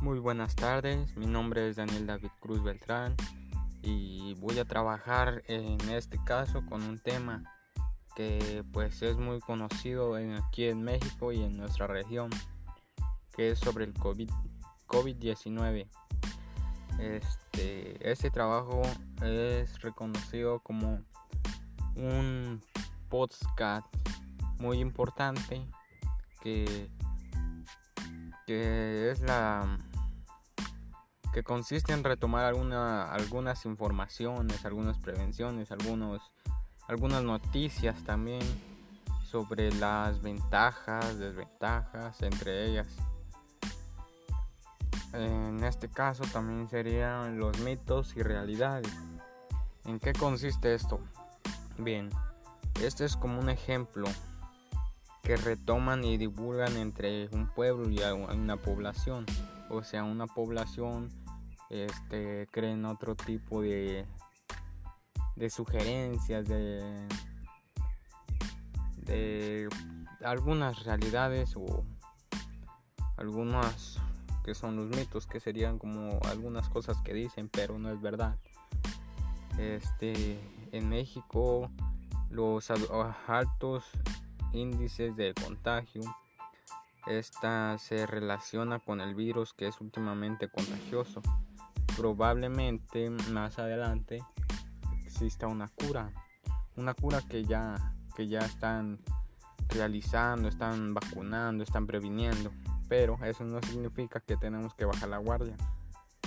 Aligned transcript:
Muy 0.00 0.18
buenas 0.18 0.56
tardes, 0.56 1.14
mi 1.18 1.26
nombre 1.26 1.68
es 1.68 1.76
Daniel 1.76 2.06
David 2.06 2.30
Cruz 2.40 2.62
Beltrán 2.62 3.14
y 3.82 4.32
voy 4.40 4.58
a 4.58 4.64
trabajar 4.64 5.42
en 5.46 5.78
este 5.90 6.18
caso 6.24 6.64
con 6.64 6.82
un 6.82 6.98
tema 6.98 7.44
que 8.16 8.64
pues 8.72 9.02
es 9.02 9.18
muy 9.18 9.40
conocido 9.40 10.16
aquí 10.42 10.64
en 10.64 10.82
México 10.82 11.32
y 11.32 11.42
en 11.42 11.54
nuestra 11.58 11.86
región, 11.86 12.30
que 13.36 13.50
es 13.50 13.58
sobre 13.58 13.84
el 13.84 13.92
COVID, 13.92 14.30
COVID-19. 14.86 15.86
Este, 16.98 18.10
este 18.10 18.30
trabajo 18.30 18.80
es 19.22 19.82
reconocido 19.82 20.60
como 20.60 21.02
un 21.96 22.62
podcast 23.10 23.86
muy 24.58 24.78
importante 24.78 25.66
que, 26.40 26.90
que 28.46 29.10
es 29.10 29.20
la 29.20 29.78
que 31.32 31.42
consiste 31.42 31.92
en 31.92 32.04
retomar 32.04 32.44
alguna, 32.44 33.10
algunas 33.10 33.64
informaciones, 33.64 34.64
algunas 34.64 34.98
prevenciones, 34.98 35.70
algunos, 35.70 36.20
algunas 36.88 37.22
noticias 37.22 38.02
también 38.04 38.42
sobre 39.30 39.72
las 39.74 40.20
ventajas, 40.22 41.18
desventajas 41.18 42.20
entre 42.22 42.66
ellas. 42.66 42.88
En 45.12 45.62
este 45.64 45.88
caso 45.88 46.24
también 46.32 46.68
serían 46.68 47.38
los 47.38 47.58
mitos 47.60 48.16
y 48.16 48.22
realidades. 48.22 48.92
¿En 49.84 49.98
qué 49.98 50.12
consiste 50.12 50.74
esto? 50.74 51.00
Bien, 51.78 52.10
este 52.82 53.04
es 53.04 53.16
como 53.16 53.40
un 53.40 53.50
ejemplo 53.50 54.06
que 55.22 55.36
retoman 55.36 56.04
y 56.04 56.16
divulgan 56.16 56.76
entre 56.76 57.28
un 57.28 57.46
pueblo 57.48 57.88
y 57.88 58.00
una 58.00 58.56
población. 58.56 59.26
O 59.70 59.82
sea, 59.82 60.04
una 60.04 60.26
población 60.26 61.08
este, 61.70 62.48
creen 62.50 62.84
otro 62.84 63.14
tipo 63.14 63.62
de, 63.62 64.04
de 65.36 65.50
sugerencias, 65.50 66.46
de, 66.48 67.08
de 68.96 69.68
algunas 70.24 70.84
realidades 70.84 71.54
o 71.56 71.84
algunas 73.16 73.98
que 74.44 74.54
son 74.54 74.76
los 74.76 74.88
mitos, 74.96 75.26
que 75.26 75.38
serían 75.38 75.78
como 75.78 76.18
algunas 76.24 76.68
cosas 76.68 77.00
que 77.02 77.14
dicen, 77.14 77.48
pero 77.48 77.78
no 77.78 77.90
es 77.90 78.00
verdad. 78.00 78.36
Este, 79.58 80.40
en 80.72 80.88
México 80.88 81.70
los 82.30 82.70
altos 82.70 83.84
índices 84.52 85.14
de 85.16 85.34
contagio 85.34 86.02
esta 87.06 87.78
se 87.78 88.06
relaciona 88.06 88.78
con 88.78 89.00
el 89.00 89.14
virus 89.14 89.52
que 89.52 89.66
es 89.66 89.80
últimamente 89.80 90.48
contagioso 90.48 91.22
probablemente 91.96 93.10
más 93.10 93.58
adelante 93.58 94.22
exista 95.04 95.46
una 95.48 95.68
cura, 95.68 96.10
una 96.76 96.94
cura 96.94 97.20
que 97.28 97.44
ya, 97.44 97.94
que 98.16 98.26
ya 98.26 98.38
están 98.38 98.98
realizando, 99.68 100.48
están 100.48 100.94
vacunando, 100.94 101.62
están 101.62 101.86
previniendo, 101.86 102.50
pero 102.88 103.18
eso 103.22 103.44
no 103.44 103.60
significa 103.62 104.20
que 104.20 104.36
tenemos 104.36 104.74
que 104.74 104.86
bajar 104.86 105.10
la 105.10 105.18
guardia, 105.18 105.56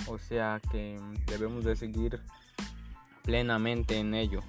o 0.06 0.18
sea 0.18 0.60
que 0.70 1.00
debemos 1.26 1.64
de 1.64 1.76
seguir 1.76 2.22
plenamente 3.24 3.98
en 3.98 4.14
ello. 4.14 4.40